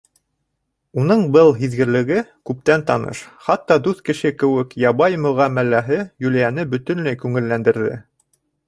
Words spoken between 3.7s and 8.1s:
дуҫ кеше кеүек ябай мөғәмәләһе Юлияны бөтөнләй күңелләндерҙе.